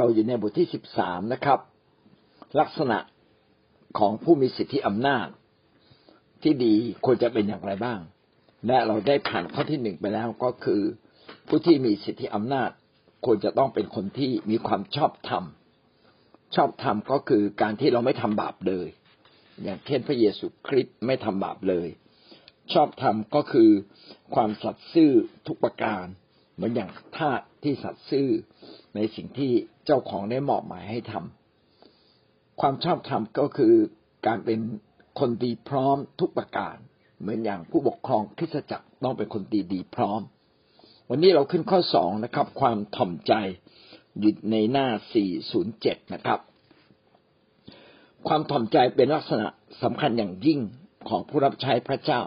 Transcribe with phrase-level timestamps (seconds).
[0.00, 1.58] เราอยู่ในบทที่สิบสามนะครับ
[2.60, 2.98] ลักษณะ
[3.98, 5.26] ของผู้มีสิทธิอำนาจ
[6.42, 8.00] ที่ดีควรจะเป็นอย่างไรบ้าง
[8.66, 10.82] และเราได้ผ่านข้อที่หนึ่งไปแล้วก็คือ
[11.48, 12.70] ผู้ที่มีสิทธิอำนาจ
[13.24, 15.44] ควรจะต้องเป็นคนที่มีความชอบธรรม
[16.56, 18.88] ชอบธรรมก็คือการที่เราไม่ทำบาปเลย
[19.62, 21.88] อย่างเช่นพระเยซูคริสต์ไม่ทำบาปเลย
[22.72, 23.70] ชอบธรรมก็คือ
[24.34, 25.10] ความสัตย์ซื่อ
[25.46, 26.04] ทุกประการ
[26.54, 28.28] เหมือนอย่างทาสที่สัตย์ซื่อ
[28.94, 29.52] ในสิ่งที่
[29.86, 33.74] เจ้าของได้มอบหมายให้ทำความชอบธรรมก็คือ
[34.26, 34.58] การเป็น
[35.20, 36.76] คนดีพร้อมทุกประการ
[37.20, 40.20] เหมือนอย่างผู้ปกครองคริสตจักรต้องเป็นคนดีดีพร้อม
[41.10, 43.32] วันนี้เราขึ้นข้อสองนะครับ ความถ่อมใจ
[44.20, 44.88] อยู่ในหน้า
[45.50, 46.40] 407 นะครับ
[48.28, 49.46] ความถ่อมใจเป็นลักษณะ
[49.82, 50.60] สำคัญอย่างยิ่ง
[51.08, 52.20] ของผู้รับใช้พระเจ้า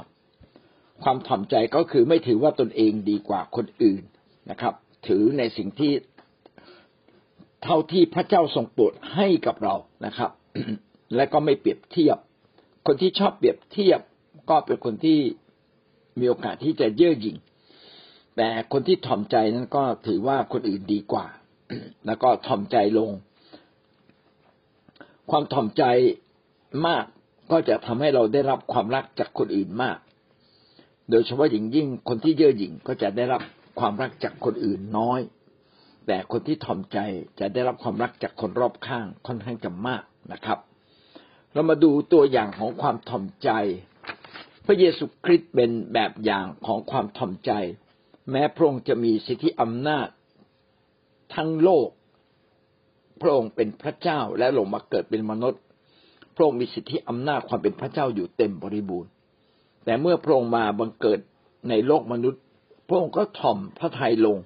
[1.03, 4.03] ความถ่อมใจก็คือไม่ถือว่าตนเองดีกว่าคนอื่น
[4.49, 4.73] นะครับ
[5.07, 5.91] ถือในสิ่งที่
[7.63, 9.75] เท่าที่พระเจ้าทรงโปรดให้กับเรา
[10.05, 10.31] นะครับ
[11.15, 12.17] และก็ไม่เปรียบเทียบ
[12.85, 13.99] คนที่ชอบเปรียบเทียบ
[14.49, 15.19] ก็เป็นคนที่
[16.19, 17.37] มีโอกาสที่จะเย่อหยิ่ง
[18.37, 21.25] แต่คนที่ถ่อมใจนั้นก็ถือว่าคนอื่นดีกว่า
[22.05, 23.11] แล้วก็ถ่อมใจลง
[25.29, 25.83] ความถ่อมใจ
[26.87, 27.05] มาก
[27.51, 29.97] ก็จะทำให้เราได้รับความรักจากคนอื่นมาก
[31.09, 33.41] โดยเฉพาะอย่างยิ่งคนที่เย่อหยิ่งก็จะได้รับ
[33.79, 35.19] ความรักจากคนอื่นน้อย
[36.07, 36.97] แต่คนที่ถ่อมใจ
[37.39, 40.59] จะได้รับความรักจากคนรอบข้างค่อนข้างจะมากนะครับ
[41.53, 43.49] เรามาดูตัวอย่างของความถ่อมใจ
[44.65, 47.51] พระเยซูคริสต์เป็นแบบอย่างของความถ่อมใจ
[48.31, 50.07] แม้พระองค์จะมีสิทธิอำนาจ
[51.35, 51.87] ทั้งโลก
[53.21, 55.61] พระองค์เป็นพระเจ้าและลงมาเกิดเป็นมนุษย์
[56.35, 59.09] พระองค์มีสิทธิอำนาจความเป็นพระเจ้าอยู่เต็มบริบูรณ์
[59.85, 61.19] แต่เมื่อพระองค์มาบังเกิด
[61.69, 62.41] ในโลกมนุษย์
[62.87, 64.37] พระองค์ก็ถ่อมพระทัยลง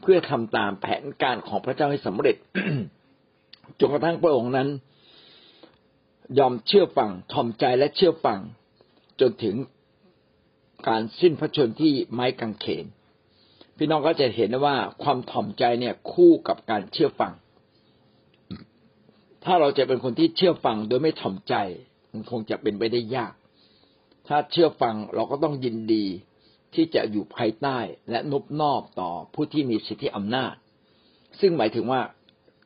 [0.00, 2.36] เพื่อทำตามแผนการของพระเจ้าให้สำเร็จ
[3.78, 4.68] จนกระทั่งพระองค์นั้น
[6.38, 8.38] ยอมเชื่อฟังทอมใจและเชื่อฟัง
[9.20, 9.54] จนถึง
[10.88, 12.86] การสิ้นพระชนที่ไม้กางเขน
[13.76, 17.32] พี่น้องก็จะเห็นว่าความถ่อมใจเนี่ยคู่กับการเชื่อฟัง
[19.44, 21.54] ถ้าเราจะเป็นคนที่เชื่อฟังโดยไม่ถ่อมใจ
[22.12, 23.32] มันคงจะเป็นไปได้ยาก
[24.28, 26.04] ถ้าเชื่อฟังเราก็ต้องยินดี
[26.74, 27.78] ที่จะอยู่ภายใต้
[28.10, 30.54] และนบนอบต่อผู้ที่มีสิทธิอำนาจ
[31.40, 32.02] ซึ่งหมายถึงว่า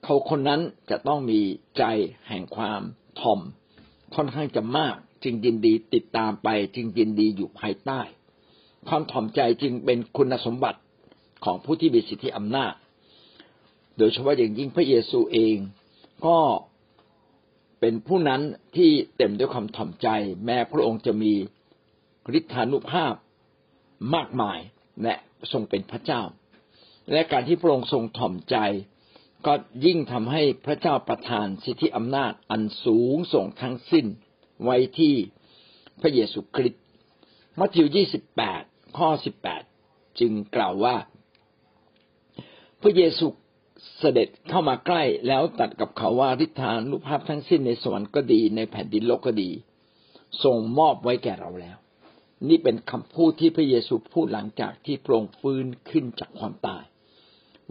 [0.04, 0.60] เขาคนนั้น
[0.90, 1.40] จะต้องมี
[1.78, 1.84] ใจ
[2.28, 2.80] แห่งความ
[3.20, 3.40] ทอม
[4.14, 8.00] ค่อนข้างจะมาก จึงยินดีติดตามไป จึงยินดีอยู่ภายใต้
[8.88, 10.80] ความถ่อมใจจึงเป็นคุณสมบัติ
[11.44, 12.74] ของผู้ที่มีสิทธิอำนาจ
[13.98, 15.56] โดยเฉพาะอย่างยิ่งพระเยซูเอง
[16.26, 16.38] ก็
[17.80, 18.42] เป็นผู้นั้น
[18.76, 20.08] ที่เต็มด้วยความถ่อมใจ
[20.44, 21.32] แม้พระองค์จะมี
[22.38, 23.14] ฤทธานุภาพ
[24.14, 24.58] มากมาย
[25.02, 25.14] และ
[25.52, 26.22] ทรงเป็นพระเจ้า
[27.12, 28.56] และการที่พระองค์ทรงถ่อมใจ
[29.46, 29.54] ก็
[29.86, 34.06] ยิ่งทำให้พระเจ้าประทานสิทธิอำนาจอันสูงส่งทั้งสิ้น
[34.64, 35.14] ไว้ที่
[36.00, 36.82] พระเยซูคริสต์
[37.58, 37.86] มัทธิว
[38.42, 39.08] 28 ข้อ
[39.64, 40.96] 18 จึงกล่าวว่า
[42.82, 43.26] พระเยซู
[43.98, 49.50] เสด็จเข้ามาใกล้แล้วตัดกับเขาว่าฤทธานุภาพทั้งสิ้นในสวรรค์ก็ดีในแผ่นดินโลกก็ดี
[50.42, 51.76] ทรงมอบไว้แก่เราแล้ว
[52.48, 56.84] นี่เป็นคำพูดที่พระเยซูพูดหลังจากที่พระองค์ฟื้นขึ้นจากความตาย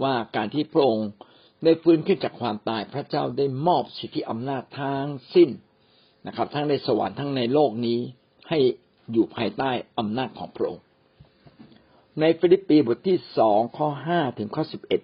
[0.03, 1.09] ว่าการที่พระองค์
[1.63, 5.49] ได้ฟื้นขึ้นจากความตาย พระเจ้าได้มอบสิทธิอำนาจทั้งสิ้น
[6.27, 7.99] นะครับ ทั้งในสวรรค์ทั้งในโลกนี้
[8.49, 8.59] ให้
[9.11, 10.83] อยู่ภายใต้อำนาจของพระองค์
[12.19, 15.01] ในฟิลิปปีบทที่สองข้อห้าถึงข้อสิบเอ็ด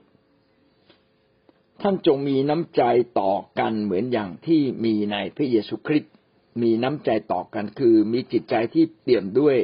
[1.82, 2.84] ท่านจงมีน้ำใจ
[3.20, 6.14] ต่อกันเหมือนอย่างที่มีในพระเยซูคริสต์
[6.62, 9.58] มีน้ำใจต่อกันคือ มีจิตใจที่เปี่ยมด้วย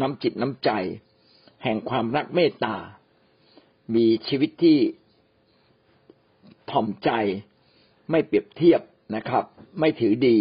[0.00, 0.70] น้ำจิตน้ำใจ
[1.62, 2.76] แห่งความรักเมตตา
[3.94, 4.78] มีชีวิตที่
[6.70, 7.10] ถ่อมใจ
[8.10, 8.80] ไม่เปรียบเทียบ
[9.16, 9.44] นะครับ
[9.80, 10.38] ไม่ถือดี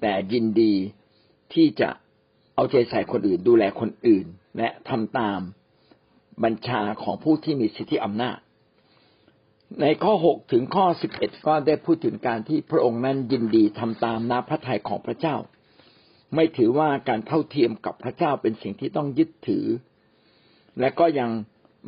[0.00, 0.72] แต่ยินดี
[1.54, 1.90] ที่จะ
[2.54, 4.26] เอาใจใส่คนอื่นดูแลคนอื่น
[4.58, 5.40] และทำตาม
[6.44, 8.38] บัญชาของผู้ที่มีสิทธิอำนาจ
[9.82, 15.36] ในข้อหกถึงข้อสิบเอ็ดก็ได้พูดถึงการที่พระองค์นั้นยินดีทำตามน้าพระทัยของพระเจ้า
[16.34, 19.66] ไม่ถือว่าการเท่าเทียมกับพระเจ้าเป็นสิ่งที่ต้องยึดถือ
[20.80, 21.30] และก็ยัง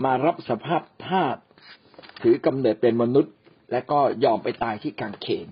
[0.05, 1.37] มารับสภาพทาส
[2.23, 3.35] ถือกำเนิดเป็นมนุษย์
[3.73, 5.47] และก็ยอมไปตายที่กางเขน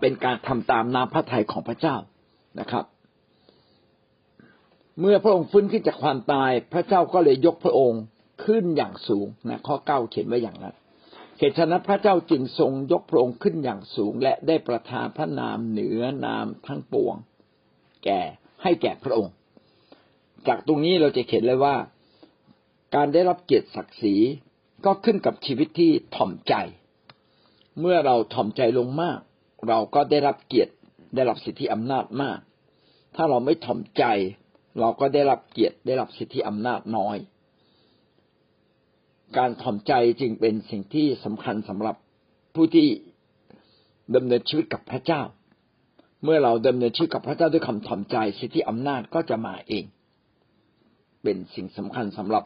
[0.00, 1.96] เป็นการทำตามน้าพระทัยของพระเจ้า
[2.60, 2.84] นะครับ
[5.00, 8.02] เมื่อพระองค์ฟื้นขึ้นจากความตาย พระเจ้าก็เลยยกพระองค์
[8.44, 10.74] ขึ้นอย่างสูงนะข้อเก้าเขียนไว้อย่างนั้น
[11.38, 17.16] เหตุฉะนั้นพระเจ้าจึงทรงยกพระองค์ขึ้นอย่างสูง และได้ประทานพระนามเหนือนามทั้งปวง
[18.04, 18.20] แก่
[18.62, 19.34] ให้แก่พระองค์
[20.48, 21.76] จากตรงนี้เราจะเห็นเลยว่า
[22.94, 24.14] การได้รับเกียรติศักดิ์ศรี
[24.84, 26.54] ก็ขึ้นกับชีวิตที่ถ่อมใจ
[27.80, 29.18] เมื่อเราถ่อมใจลงมาก
[29.68, 30.72] เราก็ได้รับเกียรติ
[31.14, 32.38] ได้รับสิทธิอำนาจมาก
[33.16, 34.04] ถ้าเราไม่ถ่อมใจ
[34.80, 37.16] เราก็ได้รับเกียรติได้รับสิทธิอำนาจน้อย
[39.38, 41.96] การถ่อมใจจึงเป็นสิ่งที่สำคัญสำหรับ
[42.54, 42.88] ผู้ที่
[44.14, 45.22] ดำเนินชีวิตกับพระเจ้า
[46.24, 49.84] เมื่อเราดำเนินชีวิตกับพระเจ้าด้วยคำถ่อมใจสิทธิอำนาจก็จะมาเอง
[51.22, 52.44] เป็นสิ่งสำคัญสำหรับ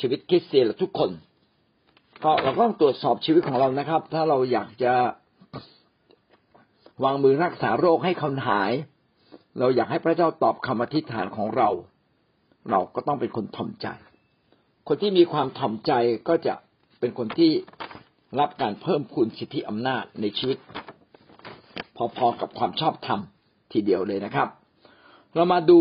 [0.00, 1.10] ชีวิตคริสเตียนทุกคน
[2.24, 4.92] ก็เราก็ต้องตรวจสอบชีวิตของเรานะครับ ถ้าเราอยากจะ
[7.04, 8.72] วางมือรักษาโรคให้คนหาย
[9.58, 11.68] เราอยากให้พระเจ้าตอบคำอธิษฐานของเรา
[12.70, 13.86] เราก็ต้องเป็นคนถ่อมใจ
[14.88, 15.92] คนที่มีความถ่อมใจ
[16.28, 16.54] ก็จะ
[17.00, 17.52] เป็นคนที่
[18.40, 20.58] รับการเพิ่มคูณสิทธิอำนาจในชีวิต
[22.16, 23.20] พอๆกับความชอบธรรม
[23.72, 24.48] ทีเดียวเลยนะครับ
[25.34, 25.80] เรามาดู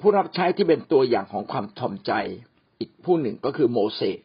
[0.00, 2.12] ผู้รับใช้ที่เป็นตัวอย่างของความถ่อมใจ
[2.78, 4.18] อีกผู้หนึ่งก็คือโมเสส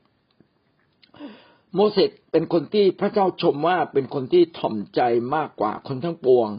[1.75, 5.01] โมเสสเป็นคนที่พระเจ้าชมว่าเป็นคนที่ถ่อมใจ
[5.35, 6.49] มากกว่าคนทั้งปวง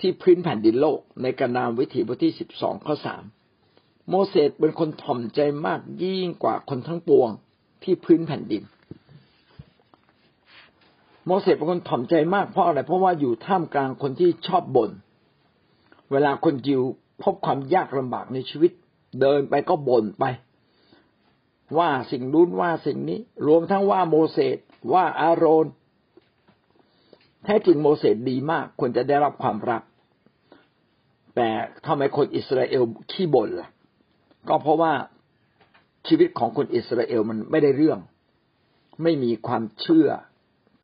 [0.00, 3.22] ที่พื้นแผ่นดินโลกในกระนามวิถีบทที่สิบสองข้อสาม
[4.10, 7.30] โมเสสเป็นคนถ่อมใจมากยิ่งกว่าคนทั้งปวง
[7.82, 8.62] ที่พื้นแผ่นดิน
[11.26, 14.90] โมเสสเป็นคนถ่อมใจมากเพราะอะไร เพราะว่าอยู่ท่ามกลางคนที่ชอบบ่น
[16.12, 16.82] เวลาคนยิว
[17.22, 18.72] พบความยากลำบากในชีวิต
[19.20, 20.24] เดินไปก็บ่นไป
[21.78, 24.56] ว่าสิ่งนู้นว่าสิ่งนี้ รวมทั้งว่าโมเสส
[24.92, 25.66] ว่าอาโรน
[27.44, 29.82] แท้จริงโมเสสดีมากควรจะได้รับความรัก
[31.36, 31.48] แต่
[31.86, 32.82] ทำไมคนอิสราเอล
[33.12, 33.68] ขี้บ่นล่ะ
[34.48, 34.92] ก็เพราะว่า
[36.08, 37.98] ชีวิตของคนอิสราเอลมันไม่ได้เรื่อง
[39.02, 40.08] ไม่มีความเชื่อ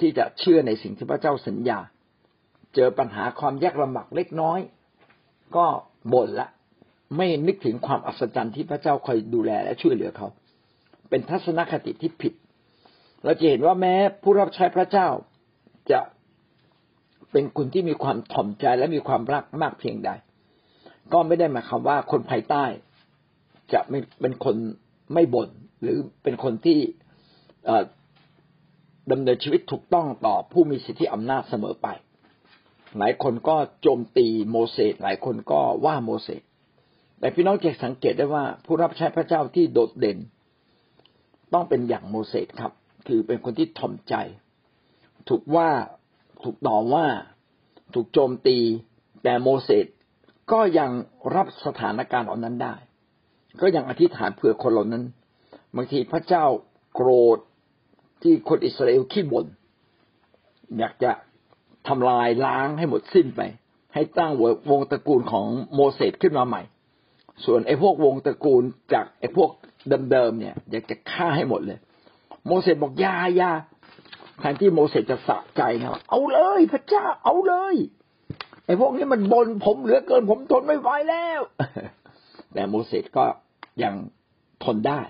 [0.01, 1.79] ที่จะเชื่อในสิ่งที่พระเจ้าสัญญา
[2.75, 4.59] เจอปัญหาความยากลำบากเล็กน้อย
[5.57, 5.67] ก็
[6.13, 6.49] บ่นละ
[7.17, 10.29] ไม่นึกถึงความอัศจรรย์ที่พระเจ้าคอยดูแลและช่วยเหลือเขา
[11.09, 12.33] เป็นทัศนคติที่ผิด
[13.25, 15.09] เราจะเห็นว่าแม้ผู้รับใช้พระเจ้า
[15.91, 16.01] จะ
[17.33, 20.11] เป็นคนที่มีความถ่อมใจและมีความรักมากเพียงใด
[21.13, 22.65] ก็ไม่ได้หมายความว่าคนภายใต้
[23.73, 24.57] จะไม่เป็นคน
[25.15, 25.51] ไม่บน่น
[25.83, 26.79] หรือเป็นคนที่
[29.11, 31.89] ดำเนินชีวิตถูกต้องต่อผู้มีสิทธิอำนาจเสมอไป
[32.99, 36.43] หลายคนก็โจมตีโมเสสหลายคนก็ว่าโมเสส
[37.19, 40.19] แต่พี่น้องจะสังเกตได้ว่าผู้รับใช้พระเจ้าที่โดดเด่น
[41.53, 42.73] ต้องเป็นอย่างโมเสสครับ
[43.07, 44.15] คือเป็นคนที่ถ่อมใจ
[45.29, 45.69] ถูกว่า
[46.45, 47.07] ถูกต่อว่า
[47.95, 48.59] ถูกโจมตี
[49.23, 49.87] แต่โมเสส
[50.53, 50.91] ก็ยัง
[51.37, 52.75] รับสถานการณ์เหล่านั้นได้
[53.61, 55.05] ก็ยังอธิษฐานเผื่อคนเหล่านั้น
[55.77, 56.45] บางทีพระเจ้า
[56.95, 57.39] โกรธ
[58.23, 59.47] ที่คนอิสราเอลขี้บ่น
[60.79, 61.11] อยากจะ
[61.89, 63.41] ทำลายล้างให้หมดสิ้นไป
[63.95, 64.33] ให้ตั้ง
[64.71, 66.63] วงตระกูลของโมเสสขึ้นมาใหม่
[67.45, 68.63] ส่วนไอ้พวกวงตระกูล
[68.93, 69.51] จากไอ้พวก
[70.11, 71.79] เดิมๆเนี่ย อยากจะฆ่าให้หมดเลย
[72.47, 73.51] โมเสสบอกยายา
[74.39, 77.77] แทนที่โมเสสจะสะใจนะเอาเลยพระเจ้าเอาเลย
[78.67, 81.41] ไอ้พวกนี้มันบนผมเหลือเกินผมทนไม่ไหวแล้ว
[82.53, 83.25] แต่โมเสสก็
[83.83, 83.95] ยัง
[84.65, 85.01] ทนได้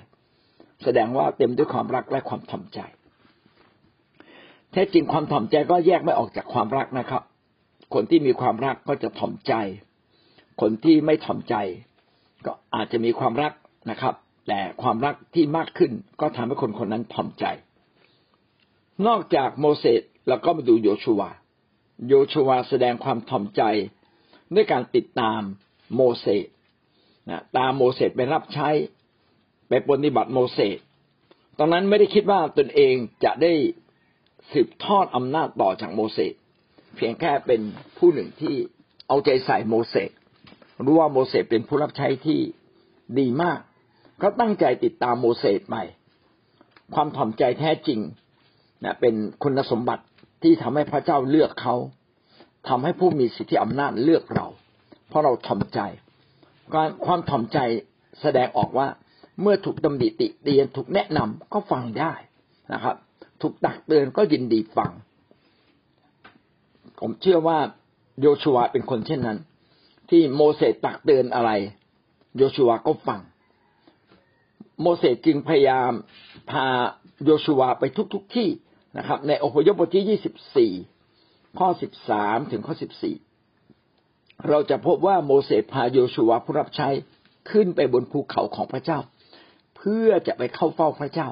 [0.83, 2.81] แสดงว่าเต็มด้วยความรักและความถ่อมใจ
[4.73, 7.23] แท้จริงความถ่อมใจก็แยกไม่ออกจากความรักนะครับ
[7.95, 9.53] คนที่มีความรักก็จะถ่อมใจ
[10.61, 11.55] คนที่ไม่ถ่อมใจ
[12.47, 13.53] ก็อาจจะมีความรัก
[13.91, 14.15] นะครับ
[14.49, 17.45] แต่ความรักที่มากขึ้นก็ทำให้คนคนนั้นถ่อมใจ
[19.07, 21.31] นอกจากโมเสสเราก็มาดูโยชูวา
[22.09, 23.63] โยชูวาแสดงความถ่อมใจ
[24.55, 25.41] ด้วยการติดตาม
[25.95, 26.47] โมเสส
[27.31, 28.69] นะตามโมเสสไปรับใช้
[29.69, 30.79] ไปปฏิบัติโมเสส
[31.59, 33.53] ตอนนั้นไม่ได้คิดว่าตนเองจะได้
[34.53, 36.33] สืบทอดอำนาจต่อจากโมเสส
[36.97, 37.61] เพียงแค่เป็น
[37.99, 38.55] ผู้หนึ่งที่
[39.09, 40.11] เอาใจใส่โมเสส
[40.85, 42.41] รู้ว่าโมเสสเป็นผู้รับใช้ที่
[43.19, 43.59] ดีมาก
[44.19, 45.85] เขาตั้งใจติดตามโมเสสใหม่
[46.95, 48.01] ความถ่อมใจแท้จริง
[48.85, 50.05] นะเป็นคุณสมบัติ
[50.43, 51.75] ที่ทำให้พระเจ้าเลือกเขา
[52.69, 54.47] ทำให้ผู้มีสิทธิอำนาจเลือกเรา
[55.09, 55.81] เพราะเราถ่อมใจ
[57.07, 57.59] ความถ่อมใจ
[58.23, 58.89] แสดงออกว่า
[59.41, 62.13] เมื่อถูกตำหนิติเตียนถูกแนะนำก็ฟังได้
[62.73, 62.97] นะครับ
[63.43, 64.91] ถูกตักเตือนก็ยินดีฟัง
[67.01, 67.59] ผมเชื่อว่า
[68.21, 69.39] โยชัวเป็นคนเช่นนั้น
[70.11, 71.51] ที่โมเสสตักเตือนอะไร
[72.37, 73.21] โยชัวก็ฟัง
[74.83, 75.93] โมเสสจึงพยายาม
[76.51, 76.67] พา
[77.25, 78.49] โยชูวไปทุกๆทที่
[78.99, 80.73] นะครับ ในอพยพบทที่ยี่สิบสี่
[81.59, 83.15] ข้อสิบสามถึงข้อสิบสี่
[84.49, 86.89] เราจะพบว่าโมเสสพาโยชูวาผู้รับใช้
[87.51, 88.99] ขึ้นไปบนภูเขาของพระเจ้า
[89.77, 91.29] เพื่อจะไปเข้าเฝ้าพระเจ้า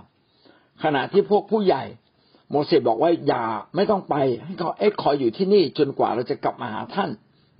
[0.83, 1.85] ขณะที่พวกผู้ใหญ่
[2.51, 3.45] โมเสสบอกว่าอย่า
[3.75, 7.11] ไม่ต้องไปให้เขาเอ็คอยอยู่ที่นี่จนกว่าเราจะกลับมาหาท่าน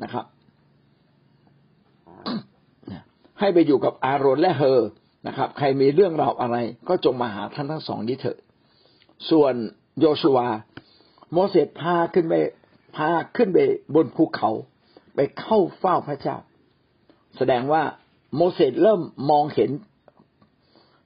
[0.03, 0.25] นะครับ
[3.41, 4.83] ให้ไปอยู่กับอารอนและเฮอ
[5.27, 6.57] นะครับ ใครมีเรื่องราวอะไร
[6.89, 8.39] ก็จงมาหาท่านทั้งสองนี้เถอะ
[9.31, 9.55] ส่วน
[9.99, 10.39] โยชัว
[11.33, 12.35] โมเสสพาขึ้นไป
[12.97, 13.59] พาขึ้นไป
[13.95, 14.51] บนภูเขา
[15.15, 16.37] ไปเข้าเฝ้าพระเจ้า
[17.37, 17.83] แสดงว่า
[18.37, 19.01] โมเสสเริ่ม
[19.31, 19.71] มองเห็น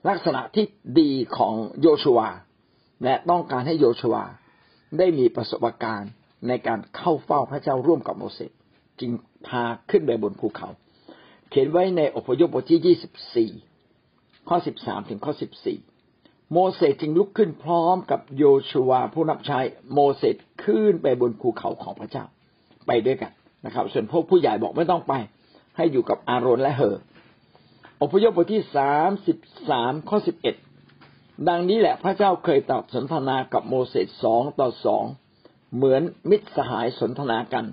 [0.09, 0.67] ลักษณะที่
[1.01, 2.21] ดีของโยชัว
[3.05, 4.17] และต้องการให้โยชัว
[4.99, 6.13] ได้มีประสบการณ์
[6.49, 8.51] ในการเข้าเฝ้าพระเจ้าร่วมกับโมเสส
[9.01, 9.11] จึง
[9.47, 10.69] พาขึ้นไปบนภูเขา
[11.51, 13.51] เขียนไว้ในอพยพบทที่ยี่สิบสี่
[14.49, 15.79] ข้อสิบสามถึงข้อสิบสี่
[16.53, 19.59] โมเสสจึงลุกขึ้นพร้อมกับโยชัวผู้นับใช้
[19.95, 22.25] โมเสสขึ้นไปบนภูเขาของพระเจ้า
[22.87, 23.33] ไปด้วยกัน
[23.67, 25.13] นะครับ ส่วนพวกผู้ใหญ่บอกไม่ต้องไป
[25.77, 26.97] ให้อยู่กับอาโรนและเฮอ
[28.01, 29.39] อพยพบทที่สามสิบ
[29.71, 30.55] สามข้อสิบเอ็ด
[31.49, 35.05] ดังนี้แหละพระเจ้าเคยตรัสสนทนากับโมเสสสองต่อสอง
[35.75, 37.65] เหมือนมิตรสหายสนทนากัน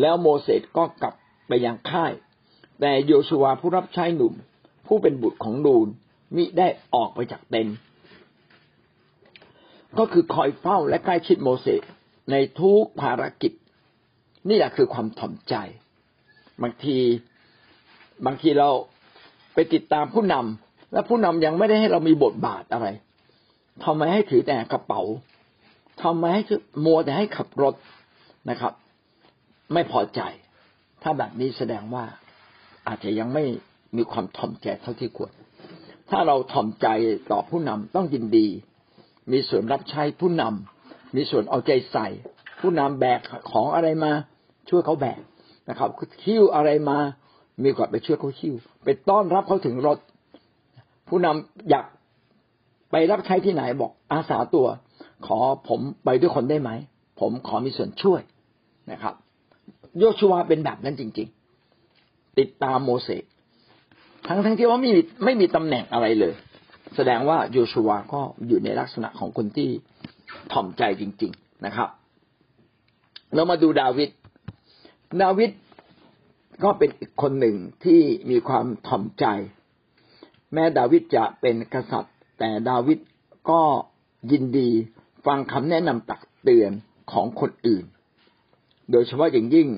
[0.00, 1.14] แล้วโมเสสก็กลับ
[1.48, 2.12] ไปยังค่าย
[2.80, 4.34] แต่โยชัวผู้รับใช้หนุ่ม
[4.86, 5.88] ผู้เป็นบุตรของนูน
[6.36, 7.76] มิได้ออกไปจากเต็นท์
[9.98, 11.82] ก็คือคอยเฝ้าและใกล้ชิดโมเสส
[12.30, 13.52] ในทุกภารกิจ
[14.48, 15.54] นี่แหละคือความถ่อมใจ
[16.62, 16.96] บางที
[18.26, 18.70] บางทีเรา
[19.54, 22.86] ไปติดตามผู้นำและผู้นำยังไม่ได้ให้เรามีบทบาทอะไร
[23.84, 25.02] ทำไมให้ถือแต่กระเป๋า
[26.02, 26.42] ทำไมให้
[26.84, 27.74] มัวแต่ให้ขับรถ
[28.50, 28.72] นะครับ
[29.72, 30.20] ไม่พอใจ
[31.02, 32.04] ถ้าแบบนี้แสดงว่า
[32.86, 33.44] อาจจะยังไม่
[33.96, 35.32] มีความถ่อมใจเท่าที่ควร
[36.10, 36.88] ถ้าเราถ่อมใจ
[37.30, 38.46] ต่อผู้นำต้องยินดี
[39.32, 42.06] มีส่วนรับใช้ผู้นำมีส่วนเอาใจใส่
[42.60, 43.20] ผู้นำแบก
[43.50, 44.12] ของอะไรมา
[44.70, 45.20] ช่วยเขาแบก
[45.68, 45.88] นะครับ
[46.22, 46.98] คิ้วอะไรมา
[47.62, 48.54] มีกว่าไปช่วยเขาคิ้ว
[48.84, 49.98] ไปต้อนรับเขาถึงรถ
[51.08, 51.84] ผู้นำอยาก
[52.90, 54.66] ไปรับใช้ที่ไหนบอกอาสาตัว
[55.26, 55.38] ขอ
[55.68, 56.70] ผมไปด้วยคนได้ไหม
[57.20, 58.20] ผมขอมีส่วนช่วย
[58.92, 59.14] นะครับ
[59.98, 61.28] โยชัวเป็นแบบนั้นจริง
[61.82, 63.24] ๆ ติดตามโมเสส
[64.26, 66.34] ทั้งทั้งที่ว่าไม่มีไม่มีตำแหน่งอะไรเลย
[66.96, 69.68] แสดงว่าโยชัวก็อยู่ในลักษณะของคนที่
[70.52, 71.88] ถ่อมใจจริง ๆนะครับ
[73.34, 74.08] เรามาดูดาวิด
[75.20, 75.50] ดาวิด
[76.64, 78.00] ก็เป็นอีกคนหนึ่งที่
[78.30, 79.24] มีความถ่อมใจ
[80.52, 82.98] แม้ดาวิดจะเป็นกษัตริย์ แต่ดาวิด
[83.50, 83.62] ก็
[84.30, 84.70] ยินดี
[85.26, 86.72] ฟังคำแนะนำตักเตือน
[87.12, 87.84] ของคนอื่น
[88.90, 89.68] โดยเฉพาะอย่างยิ่ง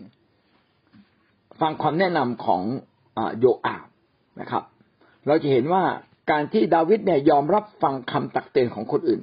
[1.61, 2.63] ฟังความแนะนำของ
[3.17, 3.87] อโยอาบ
[4.41, 4.63] นะครับ
[5.27, 5.85] เราจะเห็นว่า
[6.31, 9.21] การที่ดาวิดเนี่ยยอมรับฟังคำตักเตือนของคนอื่น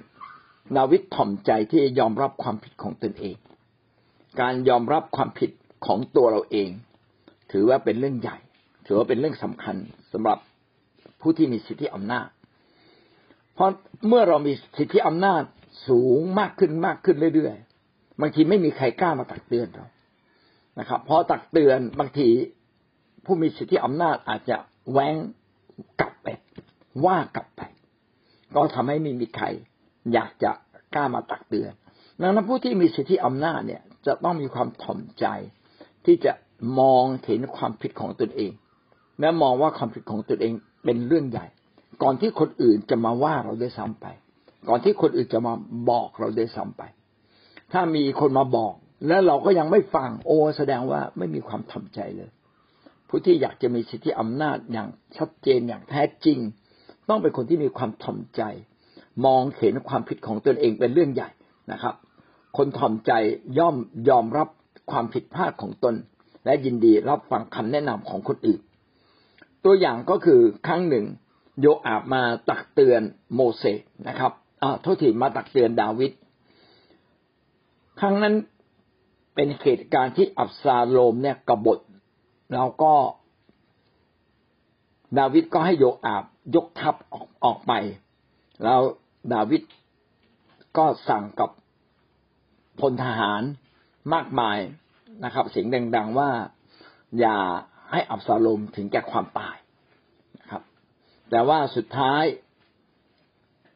[0.77, 3.35] ดาวิดถ่อมใจที่ยอมรับความผิดของตนเอง
[4.41, 5.51] การยอมรับความผิด
[5.85, 6.69] ของตัวเราเอง
[7.51, 8.38] ถือว่าเป็นเรื่องใหญ่
[8.85, 9.75] ถือว่าเป็นเรื่องสำคัญ
[10.11, 10.39] สำหรับ
[11.21, 12.27] ผู้ที่มีสิทธิอำนาจ
[13.53, 13.69] เพราะ
[14.07, 15.43] เมื่อเรามีสิทธิอำนาจ
[15.88, 19.88] สูงมากขึ้นมากขึ้นเรื่อยๆบางทีไม่มีใครกล้ามาตักเตือนเรา
[20.79, 22.27] นะครับเพราะตักเตือนบางที
[23.25, 24.57] ผู้มีสิทธิอำนาจอาจจะ
[24.91, 25.15] แว้ง
[26.00, 26.27] กลับไป
[27.05, 27.61] ว่ากลับไป
[28.55, 29.45] ก็ทำให้ไม่มีใคร
[30.13, 30.51] อยากจะ
[30.95, 31.71] กล้ามาตักเตือน
[32.19, 35.25] ดังนั้นผู้ที่มีสิทธิอำนาจเนี่ยจะต้องมีความถ่อมใจ
[36.05, 36.34] ที่จะ
[36.79, 38.51] มองเห็นความผิดของตนเอง
[39.20, 40.53] และมองว่าความผิดของตนเอง
[40.86, 41.46] เป็นเรื่องใหญ่
[42.03, 44.05] ก่อนที่คนอื่นจะมาว่าเราด้วยซ้ำไป
[44.70, 45.53] ก่อนที่คนอื่นจะมา
[45.89, 46.84] บอกเราได้ซ้ำไป
[47.72, 48.74] ถ้ามีคนมาบอก
[49.08, 52.29] แล้วเราก็ยังไม่ฟังโอ้แสดงว่าไม่มีความทำใจเลย
[53.08, 56.39] ผู้ที่อยากจะมีสิทธิอำนาจอย่างชัดเจนอย่างแท้จริง
[57.10, 58.41] ต้องเป็นคนที่มีความถ่อมใจ
[59.25, 61.29] มองเห็นความผิดของตนเองเป็นเรื่องใหญ่
[61.72, 61.96] นะครับ
[62.58, 63.12] คนถ่อมใจ
[63.60, 63.75] ย่อม
[64.10, 64.48] ยอมรับ
[64.89, 65.95] ความผิดพลาดของตน
[66.45, 68.61] และยินดีรับฟังคำแนะนำของคนอื่น
[69.63, 71.05] ตัวอย่างก็คือครั้งหนึ่ง
[71.59, 73.01] โยอาบมาตักเตือน
[73.35, 76.11] โมเสสนะครับอ่าโทษทีมาตักเตือนดาวิด
[78.00, 78.35] ครั้งนั้น
[79.35, 81.79] เป็นเหตุการณ์ที่อับซาโลมเนี่ยกบฏ
[82.53, 82.93] แล้วก็
[85.19, 86.23] ดาวิดก็ให้โยอาบ
[86.55, 87.73] ยกทัพออกออกไป
[88.63, 88.79] แล้ว
[89.33, 89.61] ดาวิด
[90.77, 91.50] ก็สั่งกับ
[92.79, 93.41] พลทหาร
[94.13, 94.58] มากมาย
[95.25, 96.29] นะครับ เสียงดังๆว่า
[97.20, 97.38] อย่า
[97.91, 99.55] ให้อับซาโลมถึงแก่ความตาย
[100.39, 100.62] นะครับ
[101.29, 102.24] แต่ว่าสุดท้าย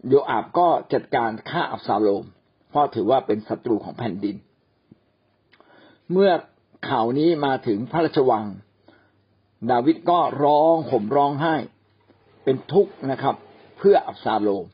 [0.08, 2.26] โยอาบก็จัดการฆ่าอับซาโลม
[2.70, 4.36] เพราะถือว่าเป็นศัตรูของแผ่นดิน
[6.12, 6.32] เมื่อ
[6.90, 8.46] ข่าวนี้มาถึงพระราชวัง
[9.72, 11.56] ดาวิดก็ร้องห่มร้องไห้
[12.44, 13.36] เป็นทุกข์นะครับ
[13.78, 14.66] เพื่ออับซาโลม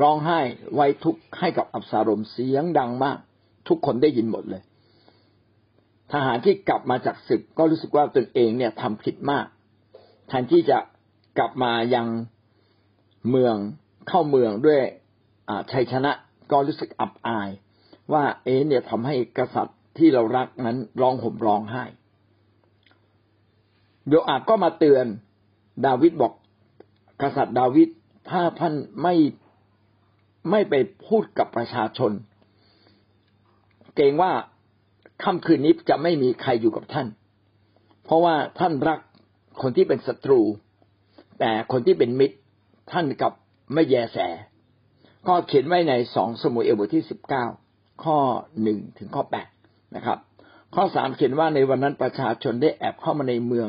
[0.00, 0.40] ร้องไห้
[0.74, 3.18] ไว้ทุกข์ให้กับอับซาโลมเสียงดังมาก
[3.68, 4.62] ทุกคนได้ยินหมดเลย
[6.12, 9.46] ทหารที่กลับมาจากศึกก็รู้สึกว่าตนเองเนี่ยทำผิดมาก
[10.28, 10.78] แทนที่จะ
[11.38, 12.06] กลับมายัง
[13.30, 13.56] เมือง
[14.08, 14.80] เข้าเมืองด้วย
[15.72, 16.12] ชัยชนะ
[16.50, 17.48] ก็รู้สึกอับอาย
[18.12, 21.84] ว่าเอ๋เนี่ยทำให้กษัตริย์ที่เรารักนั้นร้องห่มร้องไห้
[24.08, 25.06] โยอาบก็มาเตือน
[25.86, 26.32] ดาวิดบอก
[27.22, 27.88] กษัตริย์ดาวิด
[28.30, 29.14] ถ้าท่านไม่
[30.50, 30.74] ไม่ไป
[31.06, 32.12] พูดกับประชาชน
[33.94, 34.32] เกรงว่า
[35.24, 37.08] ค่ำคืนนี้จะไม่มีใครอยู่กับท่าน
[38.04, 38.98] เพราะว่าท่านรัก
[39.62, 40.40] คนที่เป็นศัตรู
[41.40, 42.36] แต่คนที่เป็นมิตร
[42.92, 43.32] ท่านกับ
[43.72, 44.18] ไม่แยแส
[45.28, 47.44] ก็เขียนไว้ในสองสมุเอลบทที่สิบเก้า
[48.04, 48.18] ข้อ
[48.62, 49.48] หนึ่งถึงข้อแปด
[49.96, 50.18] นะครับ
[50.74, 53.68] ข้อสามเขียนว่าในวันนั้นประชาชนได้แอบเข้ามาในเมือง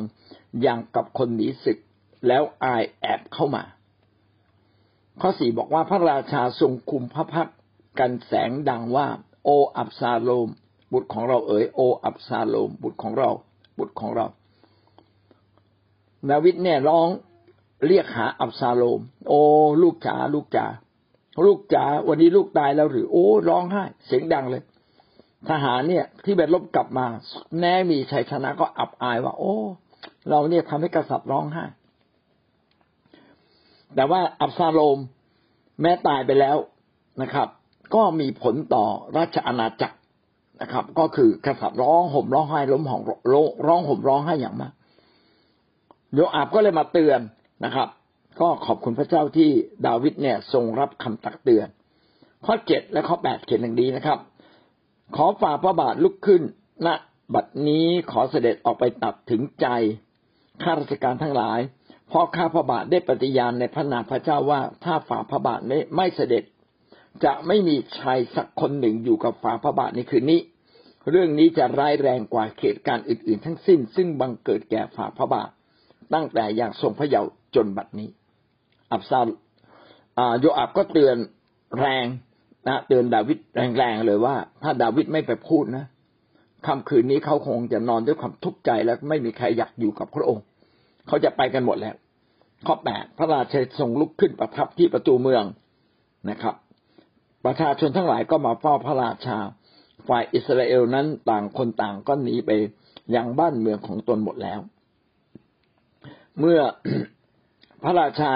[0.62, 1.78] อย่างกับคนหนีศึก
[2.28, 3.64] แล้วอายแอบเข้ามา
[5.22, 7.50] ข้อสี่บอกว่าพระราชาทรงคุมพระพัก
[8.00, 9.08] กันแสงดังว่า
[9.46, 10.48] โออับซาโลม
[10.94, 13.30] บุตรของเราเอ๋ยโออับซาโลม บุตรของเรา
[13.78, 14.26] บุตรของเรา
[16.30, 17.10] ดาวิดเนี่ยร้อง
[17.88, 19.40] เรียกหาอับซาโลม โอ้
[19.82, 20.66] ลูกจ๋าลูกจ๋า
[21.46, 24.64] ลูกจ๋าวันนี้ลูกตายแล้วหรือโอ้ร้องไห้ เสียงดังเลย
[25.50, 27.08] ทหารเนี่ย ที่ไปรบกลับมา
[27.60, 29.56] แน่มีชัยชนะก็อับอายว่า โอ้
[30.30, 31.66] เราเนี่ยทำให้กษัตริย์ร้องไห้
[33.96, 34.98] แต่ว่าอับซาโลม
[35.82, 36.58] แม้ตายไปแล้ว
[37.22, 37.48] นะครับ
[37.94, 38.86] ก็มีผลต่อ
[39.18, 39.98] ราชอาณาจักร
[40.62, 43.02] นะครับ ก็คือกษัตริย์ร้องห่มร้องไห้ล้มห่อง
[43.68, 44.74] ร้องห่มร้องไห้อย่างมาก
[46.14, 47.20] โยอาบก็เลยมาเตือน
[47.66, 47.88] นะครับ
[48.42, 49.50] ก็ขอบคุณพระเจ้าที่
[49.86, 51.68] ดาวิดเนี่ยทรงรับคำตักเตือน
[52.46, 54.20] ข้อเจ็ดและข้อแปดเขียนอย่างนี้นะครับ
[55.16, 56.42] ขอฝ่าพระบาทลุกขึ้น
[56.86, 56.96] ณนะ
[57.34, 59.68] บัดนี้ขอเสด็จออกไปตัดถึงใจ
[60.64, 61.60] ข้าราชการทั้งหลาย
[62.08, 66.44] เพราะข้าพระบาทได้ปฏิญาณในพระนามพระเจ้าว่าถ้าฝ่าพระบาทไม่ไม่เสด็จ
[67.24, 70.40] จะไม่มีชายสักคนหนึ่งอยู่กับฝาพระบาทในคืนนี้
[71.10, 75.50] เรื่องนี้จะร้ายแรงกว่าเหตุการณ์อื่น ๆ ทั้งสิ้น ซึ่งบังเกิดแก่ฝาพระบาท
[76.14, 78.10] ตั้งแต่อย่างทรงพระเยาว์จนบัดนี้
[78.92, 79.20] อับซา
[80.40, 81.18] โยอับก็เตือน
[81.80, 82.06] แรง
[82.68, 83.38] นะเตือนดาวิด
[83.78, 85.86] แรงๆเลยว่า ถ้าดาวิดไม่ไปพูดนะ
[86.66, 90.44] ค่ำคืนนี้เขาคงจะนอนด้วยความทุกข์ใจและไม่มีใครอยากอยู่กับพระองค์
[91.08, 91.96] เขาจะไปกันหมดแล้ว
[92.68, 95.44] ข้อแปดพระราชาทรงลุกขึ้นประทับที่ประตูเมือง
[96.30, 96.56] นะครับ
[97.46, 99.38] ประชาชนทั้งหลายก็มาเฝ้าพระราชา
[100.08, 102.52] ฝ่ายอิสราเอลนั้นต่างคนต่างก็หนีไป
[103.16, 104.60] ยังบ้านเมืองของตนหมดแล้ว
[106.40, 106.60] เมื่อ
[107.84, 108.32] พระราชา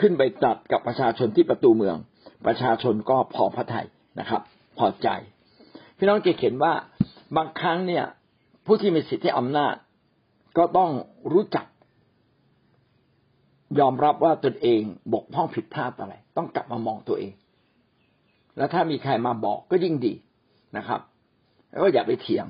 [0.00, 1.96] ขึ้นไปตัดกับประชาชนที่ประตูเมือง
[2.46, 3.86] ประชาชนก็พอพระทัย
[4.20, 4.42] นะครับ
[4.78, 5.08] พอใจ
[5.96, 6.72] พี่น้องจะเห็นว่า
[7.36, 8.04] บางครั้งเนี่ย
[8.66, 9.74] ผู้ที่มีสิทธิอำนาจ
[10.58, 10.90] ก็ต้อง
[11.32, 11.66] รู้จัก
[13.80, 14.82] ยอมรับว่าตนเอง
[15.12, 17.32] บกพร่องผิดพลาดอะไร ต้องกลับมามองตัวเอง
[18.56, 20.14] แล้วถ้ามีใครมาบอกก็ยิ่งดี
[20.76, 21.00] นะครับ
[21.70, 22.46] แล้วก็อย่าไปเถียง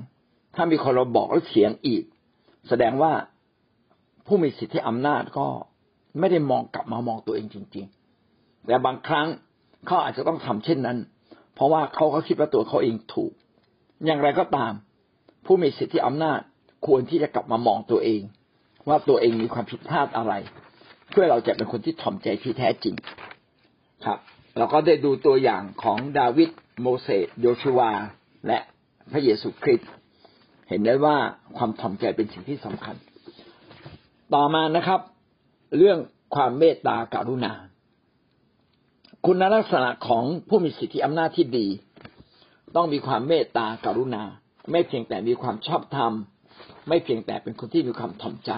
[0.55, 2.03] ถ้ามีคนเราบอกแล้วเถียงอีก
[2.67, 3.11] แสดงว่า
[4.25, 5.47] ผู้มีสิทธิอำนาจก็
[6.19, 7.85] ไม่ได้มองกลับมามองตัวเองจริง
[8.25, 9.27] ๆ แต่บางครั้ง
[9.85, 10.97] เขาอาจจะต้องทำเช่นนั้น
[11.53, 13.31] เพราะว่าเขาเขาคิดว่าตัวเขาเองถูก
[14.05, 14.73] อย่างไรก็ตาม
[15.45, 16.39] ผู้มีสิทธิอำนาจ
[16.87, 18.21] ควรที่จะกลับมามองตัวเอง
[18.87, 20.33] ว่าตัวเองมีความผิดพลาดอะไร
[21.09, 22.95] เพื่อเราจะเป็นคนที่ถ่อมใจที่แท้จริง
[24.05, 24.19] ครับ
[24.57, 26.49] เราก็ได้ดูตัวอย่างของดาวิด
[26.81, 27.91] โมเสสโยชูวา
[28.47, 28.59] และ
[29.11, 29.89] พระเยซูคริสต์
[30.69, 31.17] เห็นได้ว่า
[31.57, 32.95] ความถ่อมใจเป็นสิ่งที่สำคัญ
[34.33, 35.01] ต่อมานะครับ
[35.77, 35.97] เรื่อง
[36.35, 37.53] ความเมตตาการุณา
[39.25, 41.67] คุณลักษณะของผู้มีสิทธิอำนาจที่ดี
[42.75, 44.23] ต้องมีความเมตตาการุณา
[44.71, 46.13] ไม่เพียงแต่มีความชอบธรรม
[46.87, 48.51] ไม่เพียงแต่เป็นคนที่มีความถ่อมใจ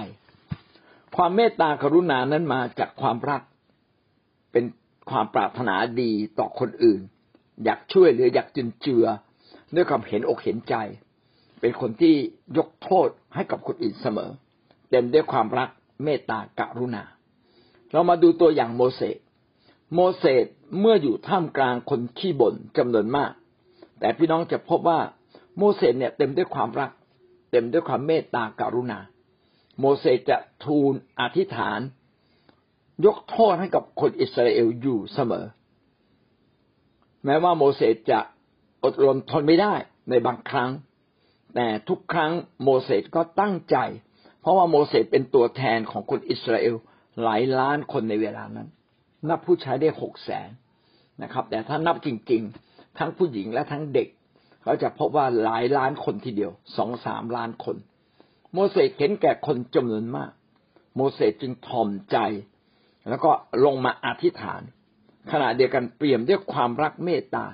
[1.16, 3.42] ความเมตตากรุณานั้นมาจากความรัก
[4.52, 4.64] เป็น
[5.10, 7.02] ความปรารถนาดีต่อคนอื่น
[7.64, 9.06] อยากช่วยหรืออยากจุนเจือ
[9.76, 10.76] ด้วยความเห็นอกเห็นใจ
[11.60, 12.16] เป็นคนที่
[12.58, 14.32] ยกโทษให้กับคนอื่นเสมอ
[14.90, 15.70] เต็มด้วยความรัก
[16.04, 17.04] เมตตากรุณา
[17.92, 19.18] เรามาดูตัวอย่างโมเสส
[19.94, 20.46] โมเสส
[20.80, 23.32] เมื่ออยู่ท่ามกลางคนขี้บ่นจำนวนมาก
[24.00, 25.00] แต่พี่น้องจะพบว่า
[25.58, 26.92] โมเสสเนี่ยเต็มด้วยความรัก
[27.52, 29.00] เต็มด้วยความเมตตากรุณา
[29.80, 31.80] โมเสสจะทูลอธิษฐาน
[33.06, 35.46] ยกโทษให้กับคนอิสราเอลอยู่เสมอ
[37.26, 38.20] แม้ว่าโมเสสจะ
[38.84, 39.74] อดรนทนไม่ได้
[40.10, 40.72] ในบางครั้ง
[41.56, 42.32] แต่ทุกครั้ง
[42.64, 43.78] โมเสสก็ตั้งใจ
[44.42, 46.76] เพราะว่าโมเสสเป็นตัวแทนของคนอิสราเอล
[47.24, 48.68] หลายล้านคนในเวลานั้น
[49.30, 50.50] นับผู้ชายได้หกแสน
[51.24, 54.08] นะครับ แต่ถ้านับจริง ๆ ทั้งผู้หญิงและทั้งเด็ก
[54.64, 57.78] เขาจะพบว่าหลายล้านคนทีเดียวสองสามล้านคน
[58.54, 60.32] โมเสสเห็นแก่คนจำนวนมาก
[60.96, 62.18] โมเสสจึงทอมใจ
[63.10, 63.32] แล้วก็
[63.66, 64.62] ลงมาอธิษฐาน
[65.32, 67.46] ขณะเดียวกันเปี่ยมด้วยความรักเมตตา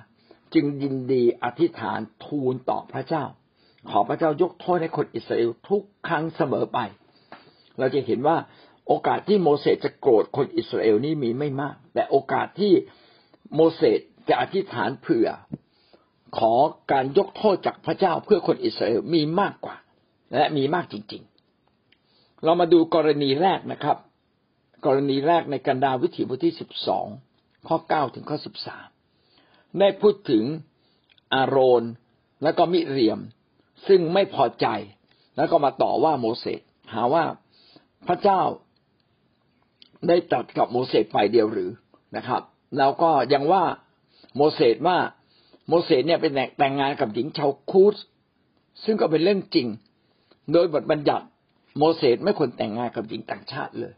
[0.54, 3.24] จึงยินดีอธิษฐานทูลต่อพระเจ้า
[3.90, 6.80] ขอพระเจ้ายกโทษให้คนอิสราเอลทุกครั้งเสมอไป
[7.80, 8.38] เราจะเห็นว่า
[8.88, 12.74] โอกาสที่โมเสสจะโกรธคนอิสราเอลนี่มีไม่มาก แต่โอกาสที่
[13.56, 15.28] โมเสสจะอธิษฐานเผื่อ
[16.38, 16.54] ขอ
[16.92, 19.76] การยกโทษจากพระเจ้าเพื่อคนอิสราเอลมีมากกว่า
[20.34, 21.24] และมีมากจริง
[21.84, 23.98] ๆ เรามาดูกรณีแรกนะครับ
[24.86, 27.08] กรณีแรกในกันดาวิถีบทที่สิบสอง
[27.68, 28.88] ข้อเก้าถึงข้อสิบสาม
[29.80, 30.44] ได้พูดถึง
[31.34, 31.84] อาโรน
[32.44, 33.20] และก็มิเรียม
[33.88, 34.68] ซึ่งไม่พอใจ
[35.36, 36.62] แล้วก็มาต่อว่าโมเสส
[36.94, 37.24] หาว่า
[38.08, 38.42] พระเจ้า
[40.08, 41.72] ได้ตัดกับโมเสสฝ่ายเดียวหรือ
[42.18, 42.42] นะครับ
[42.78, 43.64] แล้วก็ยังว่า
[44.36, 44.98] โมเสสว่า
[45.68, 47.96] โมเสสเนี่ยเป็นแต่งงานกับหญิงชาวคูส
[48.84, 49.68] ซึ่งก็เป็นเรื่องจริง
[50.54, 51.26] โดยบทบัญญัติ
[51.78, 53.94] โมเสสไม่ควรแต่งงานกับหญิงต่างชาติเลย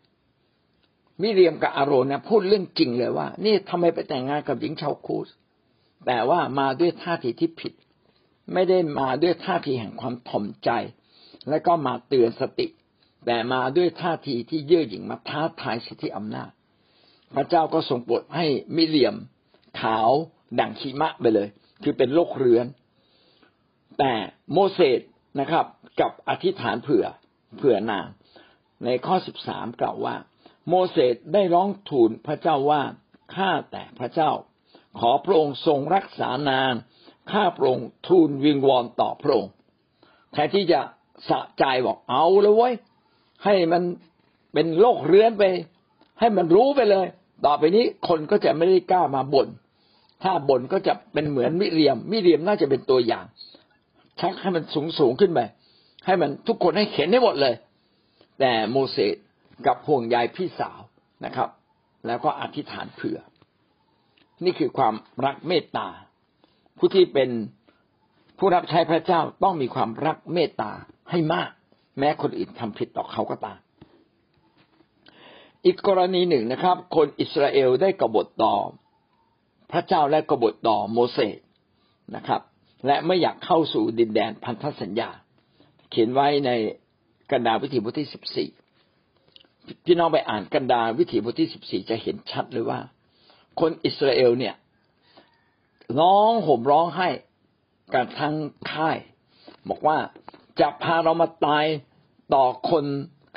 [1.22, 5.30] มิเรียมกับอาโรนเนี่ยพูดเรื่องจริงเลยว่า นี่ทำไมไปแต่งงานกับหญิงชาวคูส
[6.06, 7.74] แต่ว่ามาด้วยท่าทีที่ผิด
[8.54, 10.70] ไม่ได้มาด้วยท่าทีแห่งความถ่อมใจ
[11.50, 12.68] และก็มาเตือนสติ
[13.26, 16.52] แต่มาด้วยท่าทีที่เย่อหยิ่งมาท้าทายสิทธิอำนาจ
[17.36, 19.16] พระเจ้าก็ทรงโปรดให้มิเรียม
[19.80, 20.10] ขาว
[20.60, 21.48] ดั่งขีมะไปเลย
[21.84, 22.68] คือเป็นโรคเรื้อน
[24.00, 24.14] แต่
[24.52, 25.02] โมเสส
[25.40, 25.66] นะครับ
[26.00, 27.06] กับอธิษฐานเผื่อ
[27.58, 28.08] เผื่อนาง
[28.86, 30.16] ในข้อสิบสามกล่าวว่า
[30.70, 32.82] โมเสสได้ร้องทูลพระเจ้าว่า
[33.36, 34.32] ข้าแต่พระเจ้า
[35.00, 36.74] ขอพระองค์ทรงรักษานาง
[37.32, 39.52] ข้าพระองค์ทูลวิงวอนต่อพระองค์
[40.34, 40.80] แทนที่จะ
[41.30, 42.74] สะใจบอกเอาเลยเว้ย
[43.44, 43.84] ให้มัน
[44.54, 45.44] เป็นโรคเรื้อนไป
[46.20, 47.08] ให้มันรู้ไปเลย
[47.46, 49.48] ต่อไปนี้คนก็จะไม่ได้กล้ามาบ่น
[50.24, 53.26] ถ้าบ่นก็จะเป็นเหมือนมิเรียม มิเรียมน่าจะเป็นตัวอย่าง
[54.20, 55.40] ชักให้มันสูงสูงขึ้นไป
[56.06, 57.54] ให้มันทุกคนให้เห็นได้หมดเลย
[58.40, 59.16] แต่โมเสส
[59.66, 60.80] กับห่วงใยพี่สาว
[61.26, 61.50] นะครับ
[62.08, 63.20] แล้วก็อธิษฐานเผื่อ
[64.44, 64.94] นี่คือความ
[65.26, 65.88] รักเมตตา
[66.78, 67.30] ผู้ที่เป็น
[68.38, 70.72] ผู้รับใช้พระเจ้าต้องมีความรักเมตตา
[71.10, 71.50] ให้มาก
[72.00, 73.60] แม้คนอื่นทำผิดต่อเขาก็ตาม
[75.66, 78.56] อีกกรณีหนึ่งนะครับ คนอิสราเอลได้กบฏต่อ
[79.72, 81.40] พระเจ้าและกบฏต่อโมเสส
[82.16, 82.42] นะครับ
[82.88, 85.10] และไม่อยากเข้าสู่ดินแดนพันธสัญญา
[85.90, 86.52] เขียนไว้ใน
[87.32, 88.50] กันดาษวิถีบทที่สิบสี่
[89.86, 92.80] พี่น้องไปอ่านกันดาวิถีบทที่สิบสี่จะเห็นชัดเลยว่า
[93.60, 94.56] คนอิสราเอลเนี่ย
[96.00, 97.10] ร้องห่มร้องให้
[97.94, 98.36] กันทั้ง
[98.72, 98.98] ค่าย
[99.70, 99.98] บอกว่า
[100.60, 101.66] จะพาเรามาตาย
[102.34, 102.86] ต่อคน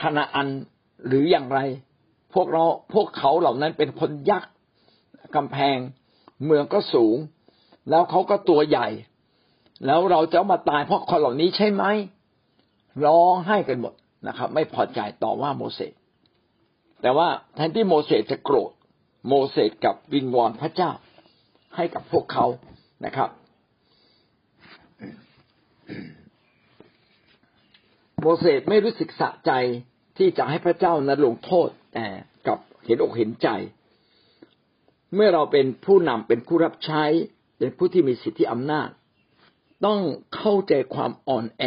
[0.02, 0.48] คณาอัน
[1.06, 1.58] หรืออย่างไร
[2.34, 2.64] พวกเรา
[2.94, 4.50] พวกเขาเหล่านั้นเป็นคนยักษ์
[5.36, 5.76] กำแพง
[6.44, 7.16] เมืองก็สูง
[7.90, 8.88] แล้วเขาก็ตัวใหญ่
[9.86, 11.84] แล้วเราจะมาตายเพราะคนเหล่านี้ใช่ไหม
[13.04, 13.94] ร้องให้กันหมด
[14.28, 15.92] นะครับ ไม่พอใจต่อว่าโมเสส
[17.02, 18.72] แต่ว่าแทนที่โมเสสจะโกรธ
[19.28, 20.90] โมเสสกับวิงวอนพระเจ้า
[21.76, 22.46] ให้กับพวกเขา
[23.04, 23.30] นะครับ
[28.20, 29.52] โมเสสไม่รู้สึกสะใจ
[30.18, 32.06] ที่จะให้พระเจ้านั้นลงโทษแต่
[32.46, 33.48] กับเห็นอกเห็นใจ
[35.14, 37.02] เมื่อเราเป็นผู้นำเป็นผู้รับใช้
[37.58, 38.88] เป็นผู้ที่มีสิทธิอำนาจ
[39.86, 40.00] ต้อง
[40.36, 41.64] เข้าใจความอ่อนแอ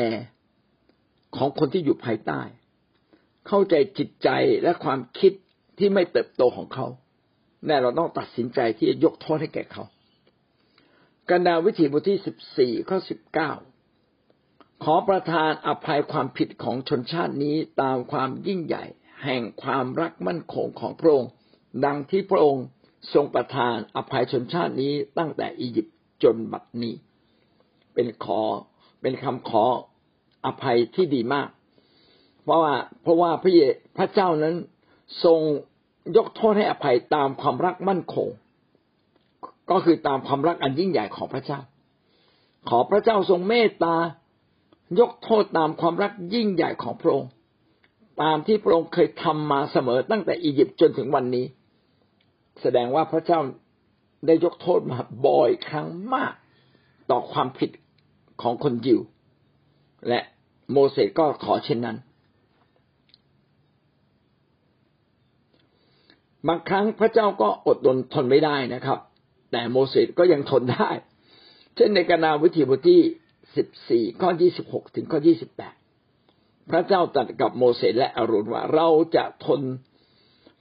[1.35, 2.41] ของคนที่อยู่ภายใต้
[3.47, 4.29] เข้าใจจิตใจ
[4.63, 5.33] และความคิด
[5.77, 6.87] ที่ไม่เติบโตของเขา
[7.65, 9.83] แน่เราต้องตัดสินใจที่จะยกโทษให้แก่เขา
[11.29, 13.51] กันดาวิถีบทที่สิบสี่ข้อสิบเก้า
[14.83, 18.83] ขอประทานอภัยความผิดของชนชาตินี้ตามความยิ่งใหญ่
[19.23, 21.31] แห่งความรักมั่นคงของพระองค์
[21.85, 22.65] ดังที่พระองค์
[23.13, 26.95] ทรงประทานอภัยชนชาตินี้ตั้งแต่อียิปต์จนบัดนี้
[27.93, 28.41] เป็นขอ
[29.01, 29.65] เป็นคำขอ
[30.45, 31.49] อภัยที่ดีมาก
[32.43, 33.59] เพราะว่าเพราะว่าพระเย
[33.97, 34.55] พระเจ้านั้น
[35.23, 35.39] ทรง
[36.17, 38.27] ยกโทษให้อภัยตามความรักมั่นคง
[39.71, 41.59] ก็คือตามความรักอันยิ่งใหญ่ของพระเจ้า
[42.69, 43.95] ขอพระเจ้าทรงเมตตา
[44.99, 47.31] ยกโทษตามความรักยิ่งใหญ่ของพระองค์
[48.21, 51.45] ตามที่พระองค์เคยทำมาเสมอตั้งแต่อียิปต์จนถึงวันนี้
[52.61, 53.39] แสดงว่าพระเจ้า
[54.25, 56.33] ได้ยกโทษมาบ่อยครั้งมาก
[57.11, 57.71] ต่อความผิด
[58.41, 58.99] ของคนยิว
[60.07, 60.19] และ
[60.71, 61.97] โมเสสก็ขอเช่นนั้น
[66.47, 68.99] บางครั้งพระเจ้าก็อดทนทนไม่ได้นะครับ
[69.51, 70.89] แต่โมเสสก็ยังทนได้
[71.75, 73.01] เช่นในกนาวิธีบทที่
[73.55, 75.75] สิบสี่ข้อยี่สิบหกถึงข้อยี่สิบแปด
[76.71, 79.61] พระเจ้าตรัสกับโมเสสและอารุณว่าเราจะทน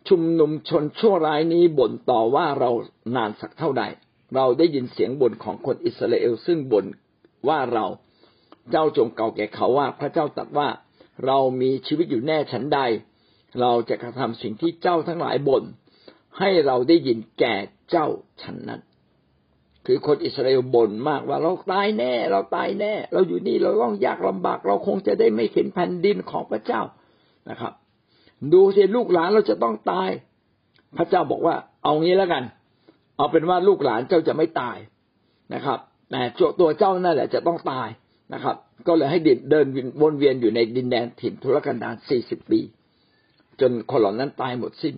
[0.09, 2.71] ชุมนุมชนชั่วร้ายนี้บ่นต่อว่าเรา
[3.17, 3.85] นานสักเท่าใด
[4.35, 6.87] เราได้ยินเสียงบ่นของคนอิสราเอลซึ่งบ่น
[7.49, 7.87] ว่าเรา
[8.71, 10.69] เจ้าจงเก่าแก่เขาว่า พระเจ้าตรัสว่า
[11.27, 12.81] เรามีชีวิตอยู่แน่ฉันใด
[13.61, 15.65] เราจะกระทำสิ่งที่เจ้าทั้งหลายบ่น
[16.39, 17.55] ให้เราได้ยินแก่
[17.91, 18.07] เจ้า
[18.43, 18.81] ฉันนั้น
[19.87, 26.83] คือคนอิสราเอลบ่นมากว่าเราตายแน่ เราตายแน่ เราอยู่นี่เราต้องยากลำบาก เราคงจะได้ไม่เห็นแผ่นดินของพระเจ้า
[27.51, 27.73] นะครับ
[28.53, 30.11] ดูสิลูกหลานเราจะต้องตาย
[30.97, 32.45] พระเจ้าบอกว่า เอางี้แล้วกัน
[33.17, 34.77] เอาเป็นว่าลูกหลานเจ้าจะไม่ตาย
[35.55, 35.79] นะครับ
[36.11, 36.21] แต่
[36.61, 37.89] ตัวเจ้านั่นแหละจะต้องตาย
[38.35, 39.19] นะครับ ก็เลยให้
[39.51, 39.67] เดิน
[40.03, 42.61] วนเวียนอยู่ในดินแดนถิ่นทุรกันดารสี่สิบปี
[43.61, 44.95] จนคนเหล่านั้นตายหมดสิ้น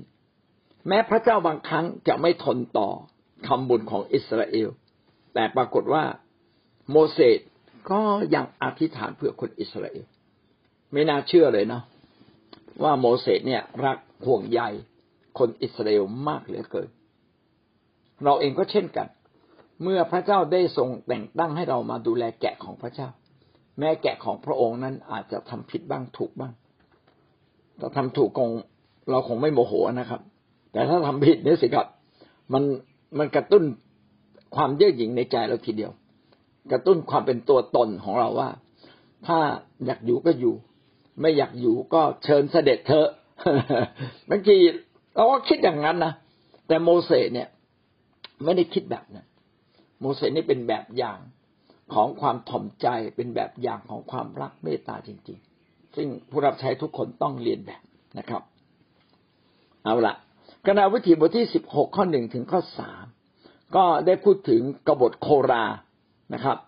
[0.89, 2.89] แม้พระเจ้าบางครั้งจะไม่ทนต่อ
[3.47, 4.69] คำบุญของอิสราเอล
[5.35, 6.05] แต่ปรากฏว่า
[6.91, 7.41] โมเสส
[7.91, 8.01] ก็
[8.35, 10.07] ยังอธิษฐานเพื่อคนอิสราเอล
[10.93, 11.83] ไม่น่าเชื่อเลยเนาะ
[12.83, 14.61] ว่าโมเสสเนี่ยรักห่วงใย
[15.39, 16.89] คนอิสราเอลมากเหลือเกิน
[18.25, 19.09] เราเองก็เช่นกัน
[19.83, 23.09] เมื่อพระเจ้าได้ทรงแต่งตั้งให้เรามาดูแลแกะของพระเจ้า
[23.79, 26.53] แม้แกะของพระองค์นั้นอาจจะทำผิดบ้างถูกบ้าง
[27.81, 28.51] ถ้าทำถูกคง
[29.11, 30.21] เราคงไม่โมโหนะครับ
[30.73, 31.87] แต่ถ้าทำผิดเนี่ยสิครับ
[32.53, 32.63] มัน
[33.19, 33.65] มันกระตุ้น
[34.57, 35.93] ความเย่อหยิ่งในใจเราทีเดียว
[36.73, 38.51] กระตุ้นความเป็นตัวตนของเราว่า
[39.27, 39.39] ถ้า
[39.87, 40.55] อยากอยู่ก็อยู่
[41.21, 43.09] ไม่อยากอยู่ก็เชิญเสด็จเถอะ
[44.31, 44.57] บางที
[45.15, 46.13] เราก็คิดอย่างนั้นนะ
[46.69, 47.49] แต่โมเสสเนี่ย
[48.45, 49.27] ไม่ได้คิดแบบนั้น
[50.01, 51.19] โมเสสนี่เป็นแบบอย่าง
[51.95, 55.54] ของความถ่อมใจเป็นแบบอย่างของความรักเมตตาจริง ๆ
[55.97, 57.83] ซึ่งผู้รับใช้ทุกคนต้องเรียนแบบ
[58.19, 58.43] นะครับ
[59.85, 60.15] เอาละ
[60.67, 63.05] กนาวิถีบทที่สิบหกข้อหนึ่งถึงข้อสาม
[63.77, 65.65] ก็ได้พูดถึงกบฏโครา
[66.35, 66.59] นะครับ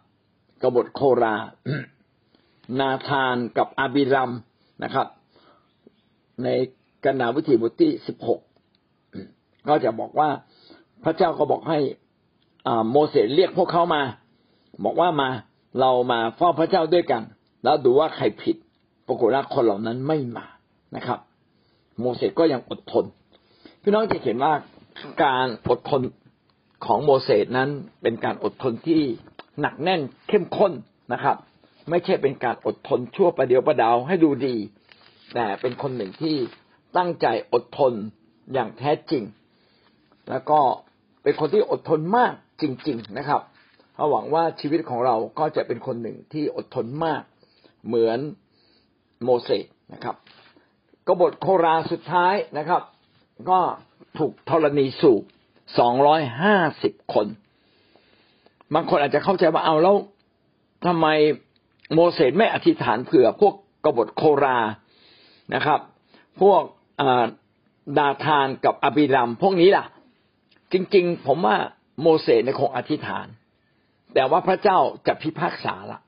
[0.62, 1.34] กบฏโครา
[2.80, 4.32] นาธานกับอาบิรัม
[4.84, 5.06] นะครับ
[6.42, 6.48] ใน
[7.04, 8.40] กนาวิถีบทที่สิบหก
[9.68, 10.28] ก็จะบอกว่า
[11.04, 11.78] พระเจ้าก็บอกให้
[12.90, 14.02] โมเสสเรียกพวกเขามา
[14.84, 15.28] บอกว่ามา
[15.80, 17.22] เรามาเฝ้าพระเจ้าด้วยกัน
[17.64, 18.56] แล้วดูว่าใครผิด
[19.06, 20.46] ปรากฏว่าคนเหล่านั้นไม่มา
[20.96, 21.18] นะครับ
[22.00, 23.04] โมเสสก็ยังอดทน
[23.82, 24.52] พี่น้องจะเห็นว่า
[25.24, 26.02] การอดทน
[26.86, 27.70] ของโมเสสนั้น
[28.02, 29.00] เป็นการอดทนที่
[29.60, 30.72] หนักแน่นเข้มข้น
[31.12, 31.36] นะครับ
[31.90, 34.56] ไม่ใช่เป็นการอดทนชั่วประเดียวประดาวให้ดูดี
[35.34, 36.36] แต่เป็นคนหนึ่งที่
[36.96, 37.92] ตั้งใจอดทน
[38.52, 39.22] อย่างแท้จริง
[40.30, 40.60] แล้วก็
[41.22, 43.40] เป็นคนที่อดทนมากจริง ๆนะครับ
[44.10, 47.22] หวังว่าชีวิตของเราก็จะเป็นคนหนึ่งที่อดทนมาก
[47.86, 48.18] เหมือน
[49.26, 50.16] โมเสสนะครับ
[51.06, 52.82] กบฏโคราสุดท้ายนะครับ
[53.50, 53.60] ก็
[54.18, 55.22] ถูกธรณีสูบ
[55.78, 57.26] สองร้อยห้าสิบคน
[58.74, 59.96] บางคนอาจจะเข้าใจว่าเอาแล้ว
[60.86, 61.06] ทำไม
[61.94, 64.58] โมเสสไม่อธิษฐานเผื่อพวกกบฏโครา
[65.54, 65.80] นะครับ
[66.40, 66.62] พวก
[67.98, 69.84] ดาธานกับอบิรัมพวกนี้ล่ะ
[70.72, 71.56] จริง ๆ ผมว่า
[72.02, 73.26] โมเสสในคงอธิษฐาน
[74.14, 76.00] แต่ว่าพระเจ้าจะพิพากษาละ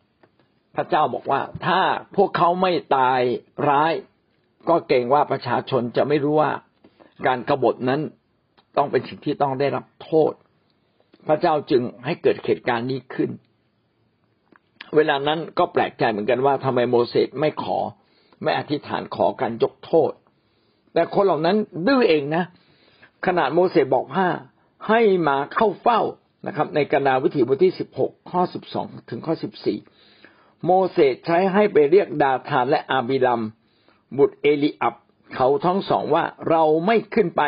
[0.78, 1.80] พระเจ้าบอกว่า ถ้า
[2.16, 3.20] พวกเขาไม่ตาย
[3.68, 3.92] ร้าย
[4.68, 6.50] ก็เกรงว่าประชาชนจะไม่รู้ว่า
[7.26, 8.00] การกบฏนั้น
[8.76, 10.32] ต้องเป็นสิ่งที่ต้องได้รับโทษ
[11.28, 13.30] พระเจ้าจึงให้เกิดเหตุการณ์นี้ขึ้น
[14.96, 17.78] เวลานั้นก็แปลกใจเหมือนกันว่าทำไมโมเสสไม่ขอ
[18.42, 20.12] ไม่อธิษฐานขอการยกโทษ
[20.92, 22.44] แต่คนเหล่านั้นดื้อเองนะ
[23.26, 24.26] ขนาดโมเสสบอกว่า
[24.88, 26.00] ให้มาเข้าเฝ้า
[26.46, 29.78] นะครับ ในกนาวิถีบทที่สิบหกข้อสิบสองถึงข้อสิบสี่
[30.64, 33.42] โมเสสใช้ให้ไปเรียกดาธานและอาบิลัม
[34.18, 34.94] บุตรเอลีอับ
[35.35, 37.42] เขาทั้งสองว่าเราไม่ขึ้นไป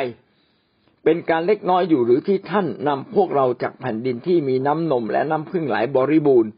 [1.05, 6.51] เป็นการเล็กน้อยอยู่หรือที่ท่านนำพวกเราจากแผ่นดินที่มีน้ำนมและน้ำพึ่งไหลบริบูรณ์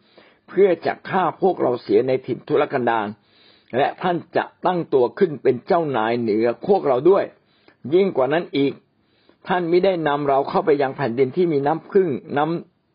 [0.48, 3.06] เพื่อจะฆ่าพวกเราเสียในถิ่นทุรกันดาร
[3.76, 7.24] และท่านจะตั้งตัวขึ้นเป็นเจ้านายเหนือพวกเราด้วย
[7.94, 8.72] ยิ่งกว่านั้นอีก
[9.48, 12.44] ท่านไม่ได้นำเราเข้าไปยังแผ่นดินที่มีน้ำพึ่งน้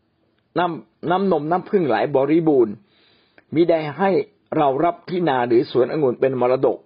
[0.03, 2.73] ำน้ำน้ำนมน้ำพึ่งไหลบริบูรณ์
[3.53, 4.09] มิได้ให้
[4.57, 6.77] เรารับที่นาหรือสวนองุ่นเป็นมรดก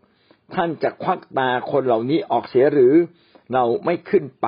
[0.56, 2.94] ท่านจะควักตาคนเหล่านี้ออกเสียหรือ
[3.54, 4.48] เราไม่ขึ้นไป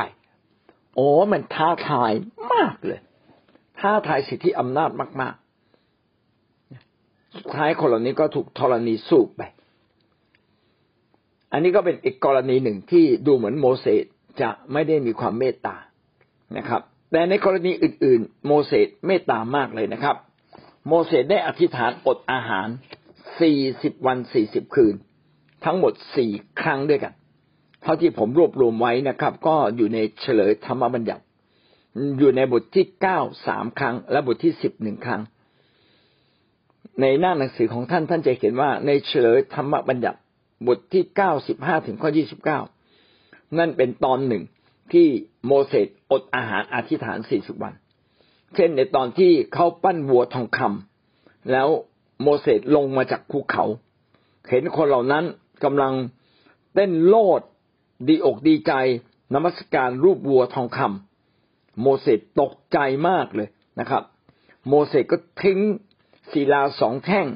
[0.96, 2.12] โอ้มันท้าทาย
[2.54, 3.00] มากเลย
[3.80, 4.90] ท้าทายสิทธิอำนาจ
[5.22, 9.42] มากๆสุดท้ายคนเหล่านี้ก็ถูกธรณีสูบไป
[11.52, 14.04] อันนี้ก็เป็นอีกกรณีหนึ่งที่ดูเหมือนโมเสส
[14.42, 15.76] จะไม่ได้มีความเมตตา
[16.58, 20.16] นะครับ แต่ในกรณีอื่น ๆ โมเสสเมตตามากเลยนะครับ
[20.88, 22.68] โมเสสได้อธิษฐานอดอาหาร
[23.40, 24.96] สี่สิบวันสี่สิบคืน
[25.66, 27.14] ทั้งหมดสี่ครั้งด้วยกัน
[27.82, 31.24] เท่าที่ผมรวบรวมไว้นะครับ ก็อยู่ในเฉลยธรรมบัญญัติ
[32.20, 35.22] อยู่ในบทที่เก้าสามครั้ง และบทที่สิบหนึ่งครั้ง
[37.02, 40.20] ในหน้าหนังสือของท่านท่านจะเห็นว่าในเฉลยธรรมบัญญัติ
[40.68, 42.60] บทที่เก้าสิบห้าถึงข้อยี่สิบเก้า
[43.58, 44.44] นั่นเป็นตอนหนึ่ง
[44.94, 45.08] ที่
[45.48, 47.74] โมเสสอดอาหารอธิษฐานสี่สิบวัน
[48.56, 51.68] เช่นในตอนที่เขาปั้นวัวทองคำแล้ว
[52.22, 53.66] โมเสสลงมาจากภูเขา
[54.50, 55.26] เห็นคนเหล่านั้น
[55.64, 55.94] กำลัง
[56.74, 57.42] เต้นโลด
[58.08, 58.74] ดีอกดีใจ
[59.34, 64.04] นมัสการรูปวัวทองคำโมเสสตกใจมากเลยนะครับ
[64.68, 65.60] โมเสสก็ทิ้ง
[66.32, 67.28] ศิลาสองแท่ง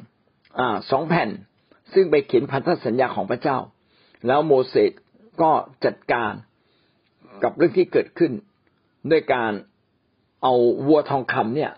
[0.59, 1.29] อ่าสองแผ่น
[1.93, 3.57] ซึ่งไปเขียนพันธสัญญาของพระเจ้า
[4.27, 4.91] แล้วโมเสส
[5.41, 5.51] ก็
[5.85, 6.33] จัดการ
[7.43, 8.31] กับเรื่องที่เกิดขึ้น
[9.11, 9.51] ด้วยการ
[10.43, 10.53] เอา
[10.87, 11.71] วัวทองคำเนี่ย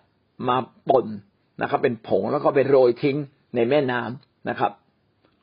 [0.50, 0.58] มา
[0.90, 1.06] ป่น
[1.62, 3.18] นะครับ เป็นผงแล้วก็ไปโรยทิ้ง
[3.56, 4.72] ในแม่น้ำนะครับ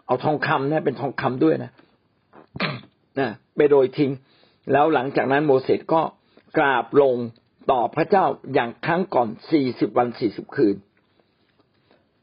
[0.06, 1.70] เอาทองคำเนี่ยเป็นทองคำด้วยนะ
[3.18, 4.10] นะไปโดยทิ้ง
[4.72, 6.02] แล้วหลังจากนั้นโมเสสก็
[6.58, 7.16] กราบลง
[7.70, 8.24] ต่อพระเจ้า
[8.54, 10.76] อย่างครั้งก่อนสี่สิบวันสี่สิบคืน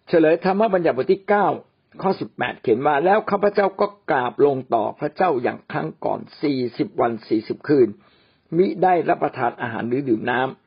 [0.07, 1.47] เฉลยธรรมบัญญัติบทที่เก้า
[2.01, 7.87] ข้อสิบแปดเขียนว่าแล้วข้าพเจ้าก็กราบลงต่อพระเจ้าอย่างครั้งก่อนสี่สิบวันสี่สิบคืน
[8.57, 10.62] มิได้รับประทานอาหารหรือดื่มน้ำ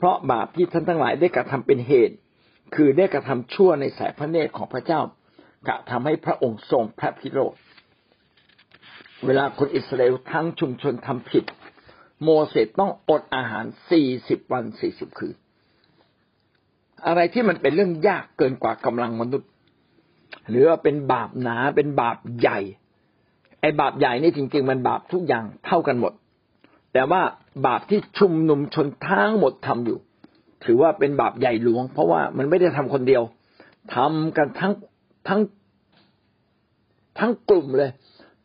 [0.00, 2.16] เพราะบาปที่ท่านทั้งหลายได้กระทำเป็นเหตุ
[2.74, 5.00] คือได้กระทำชั่วในสายพระเนตรของพระเจ้า
[5.68, 7.54] กระทำให้พระองค์ทรงพระพิโรธ
[9.26, 11.44] เวลาคนอิสราเอลทั้งชุมชนทำผิด
[12.22, 15.36] โมเสสต้องอดอาหารสี่สิบวันสี่สิบคืน
[17.06, 19.50] อะไรที่มันเป็นเรื่องยากเกินกว่ากำลังมนุษย์
[20.48, 22.58] หรือว่าเป็นบาปหนาเป็นบาปใหญ่
[23.60, 26.12] ไอ้บาปใหญ่นี่จริง ๆ มันบาปทุกอย่างเท่ากันหมด
[26.92, 27.22] แต่ว่า
[27.66, 29.98] บาปที่ชุมนุมชนทั้งหมดทำอยู่
[30.64, 33.22] ถือว่าเป็นบาปใหญ่หลวง เพราะว่ามันไม่ได้ทำคนเดียว
[33.94, 34.72] ทำกันทั้ง
[35.28, 35.40] ทั้ง
[37.18, 37.90] ทั้งกลุ่มเลย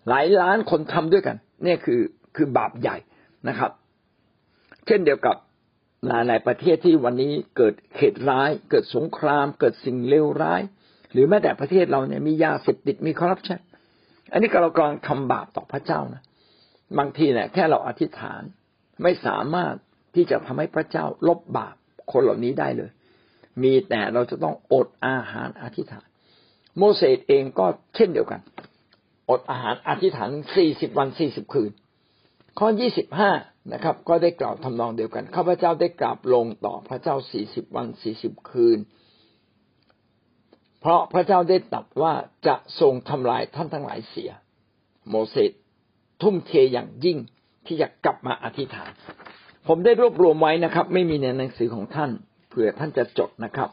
[0.10, 2.02] หลายล้านคนทำด้วยกันนี่คือ
[2.36, 2.98] คือบาปใหญ่
[3.48, 3.72] นะครับ
[4.86, 5.36] เช่นเดียวกับ
[6.08, 10.62] หลายหลายประเทศที่วันนี้เกิดเหตุร้าย เกิดสงคราม เกิดสิ่งเลวร้าย
[11.12, 13.60] หรือแม้แต่ประเทศเราเนี่ยมียาเสพติดมีคอร์รัปชัน
[14.32, 16.24] อันนี้ก็เรากำลังทำบาปต่อพระเจ้านะ
[16.98, 18.42] บางทีเนี่ยแค่เราอธิษฐาน
[19.04, 19.76] ไม่สามารถ
[20.16, 21.76] ที่จะทำให้พระเจ้าลบบาป
[22.12, 22.92] คนเหล่านี้ได้เลย
[23.64, 26.06] มีแต่เราจะต้องอดอาหารอธิษฐาน
[26.78, 28.42] โมเสสเองก็เช่นเดียวกัน
[29.30, 31.72] อดอาหารอธิษฐานสี่สิบวันสี่สิบคืน
[32.60, 33.32] ข้อยี่สิบห้า
[33.74, 38.80] นะครับ ก็ได้กล่าวทำนองเดียวกันข้าพเจ้าได้กราบลงต่อพระเจ้าสี่สิบวันสี่สิบคืน
[40.80, 42.14] เพราะพระเจ้าได้ตรัสว่า
[42.48, 44.32] จะทรงทำลายท่านทั้งหลายเสีย
[45.10, 45.52] โมเสส
[46.26, 47.18] ทุ่มเทอย่างยิ่ง
[47.66, 48.92] ที่จะกลับมาอธิษฐาน
[49.68, 52.12] ผมได้รวบรวมไว้นะครับ ไม่มีในหนังสือของท่าน
[52.50, 53.70] เผื่อท่านจะจดนะครับ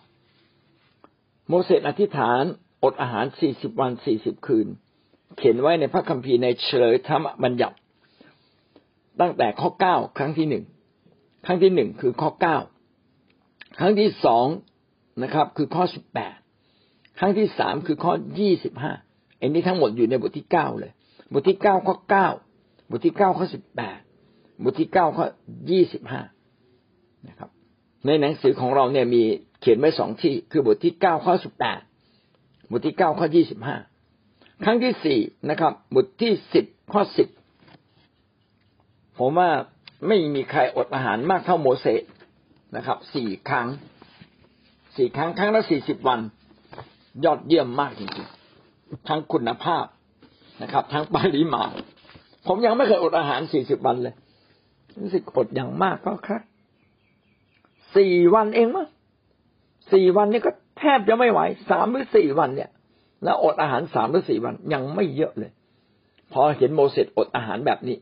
[1.48, 2.42] โมเสสอธิษฐาน
[2.84, 4.66] อดอาหารสี่สิบวันสี่สิบคืน
[5.36, 7.76] เขียนไว้ในพระคัมภีร์ในเฉลยธรรมบัญญัติ
[9.20, 10.64] ตั้งแต่ข้อเก้าครั้งที่หนึ่ง
[11.46, 12.58] ครั้งที่หนึ่งคือข้อเก้า
[13.78, 14.46] ครั้งที่สอง
[15.22, 16.36] นะครับ คือข้อสิบแปด
[17.18, 18.92] ครั้งที่สามคือข้อยี่สิบห้า
[19.40, 20.92] อันนี้ทั้งหมดอยู่ในบทที่เก้าเลย
[21.32, 22.28] บทที่เก้าข้อเก้า
[22.90, 23.98] บทที่เก้าข้อสิบแปด
[24.62, 25.26] บทที่เก้าข้อ
[25.70, 26.20] ยี่สิบห้า
[27.28, 27.50] นะครับ
[28.06, 29.22] ในหนังสือของเราเนี่ยมี
[29.60, 31.80] เขียนไว้สองที่ คือบทที่เก้าข้อสิบแปด
[32.70, 33.76] บทที่เก้าข้อยี่สิบห้า
[34.64, 37.28] ครั้งที่สี่นะครับ บทที่สิบข้อสิบ
[39.18, 39.50] ผมว่า
[40.06, 42.02] ไม่มีใครอดอาหารมากเท่าโมเสส
[42.76, 43.68] นะครับสี่ครั้ง
[44.96, 46.20] สี่ครั้งครั้งละสี่สิบวัน
[47.24, 49.84] ยอดเยี่ยมมากจริงๆทั้งคุณภาพ
[50.62, 51.64] นะครับ ทั้งปาริมา
[52.46, 54.14] ผมยังไม่เคยอดอาหารสี่สิบวันเลย
[55.00, 56.42] รู้สึกอดอย่างมากก็ครับ
[57.96, 58.86] สี่วันเองมั้ง
[59.92, 62.70] สี่วันนี่ก็แทบจะไม่ไหวสามหรือสี่วันเนี่ย
[63.24, 65.52] แล้วอดอาหารสามหรือสี่วันยังไม่เยอะเลย
[66.32, 67.96] พอเห็นโมเสสอดอาหารแบบนี้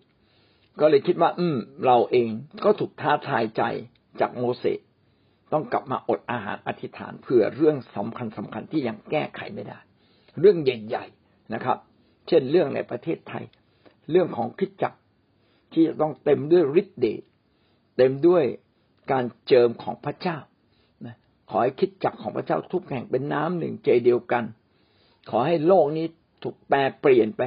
[0.80, 2.28] ก็เลยคิดว่า อืม เราเอง
[2.64, 3.62] ก็ถูกท้าทายใจ
[4.20, 4.80] จากโมเสส
[5.52, 9.78] ต้องกลับมาอดอาหารอธิษฐานเพื่อเรื่องสำคัญสำคัญที่ยังแก้ไขไม่ได้
[10.40, 11.78] เรื่องใหญ่ ๆ นะครับ
[12.30, 13.44] เช่นเรื่องในประเทศไทย
[14.10, 14.92] เรื่องของคิดจัก
[15.72, 17.22] ที่จะต้องเต็มด้วยฤทธิ์เดช
[17.96, 18.44] เต็มด้วย
[19.12, 20.38] การเจิมของพระเจ้า
[21.50, 24.44] ขอให้คิดจักของพระเจ้าทุกแห่งเป็นน้ำหนึ่งใจเดียวกัน
[25.30, 26.06] ขอให้โลกนี้
[26.42, 27.42] ถูกแปลเปลี่ยนไป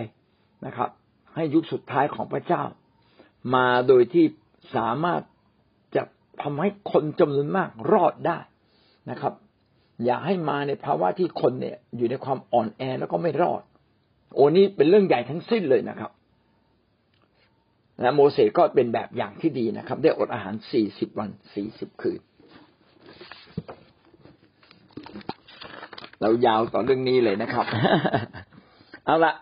[0.66, 0.90] นะครับ
[1.36, 2.64] ให้ยุคสุดท้ายของพระเจ้า
[3.56, 4.26] มาโดยที่
[4.76, 5.22] สามารถ
[5.96, 6.04] จะ
[6.42, 8.40] ทำให้คนจำนวนมากรอดได้
[9.10, 9.34] นะครับ
[10.04, 13.62] อย่าให้มาในภาวะที่คนเนี่ยอยู่ในความอ่อนแอแล้วก็ไม่รอด
[14.34, 16.12] โอ้นี่เป็นเรื่องใหญ่ทั้งสิ้นเลยนะครับ
[18.04, 22.20] นะโมเสสก็เป็นแบบอย่างที่ดีนะครับ ได้อดอาหารสี่สิบวันสี่สิบคืน
[26.22, 27.66] เรายาวต่อเรื่องนี้เลยนะครับ
[29.06, 29.34] เอาละ